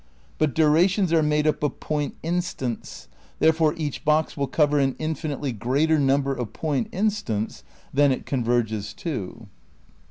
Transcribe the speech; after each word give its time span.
But 0.39 0.55
durations 0.55 1.13
are 1.13 1.21
made 1.21 1.45
up 1.45 1.61
of 1.61 1.79
point 1.79 2.15
instants; 2.23 3.07
therefore 3.37 3.75
each 3.77 4.03
"box" 4.03 4.35
will 4.35 4.47
cover 4.47 4.79
an 4.79 4.95
infinitely 4.97 5.51
greater 5.51 5.99
number 5.99 6.33
of 6.33 6.53
point 6.53 6.87
instants 6.91 7.63
than 7.93 8.11
it 8.11 8.25
converges 8.25 8.95
to. 8.95 9.47